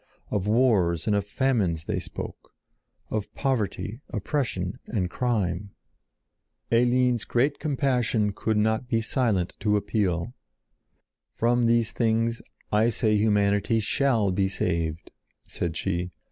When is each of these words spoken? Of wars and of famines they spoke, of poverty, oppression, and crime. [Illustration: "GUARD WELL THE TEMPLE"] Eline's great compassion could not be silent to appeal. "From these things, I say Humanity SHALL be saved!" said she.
Of 0.31 0.47
wars 0.47 1.05
and 1.05 1.15
of 1.15 1.27
famines 1.27 1.85
they 1.85 1.99
spoke, 1.99 2.55
of 3.11 3.31
poverty, 3.35 4.01
oppression, 4.09 4.79
and 4.87 5.11
crime. 5.11 5.75
[Illustration: 6.71 6.71
"GUARD 6.71 6.71
WELL 6.71 6.79
THE 6.79 6.79
TEMPLE"] 6.89 6.97
Eline's 6.97 7.25
great 7.25 7.59
compassion 7.59 8.33
could 8.33 8.57
not 8.57 8.87
be 8.87 9.01
silent 9.01 9.53
to 9.59 9.77
appeal. 9.77 10.33
"From 11.35 11.67
these 11.67 11.91
things, 11.91 12.41
I 12.71 12.89
say 12.89 13.15
Humanity 13.17 13.79
SHALL 13.79 14.31
be 14.31 14.47
saved!" 14.47 15.11
said 15.45 15.77
she. 15.77 16.09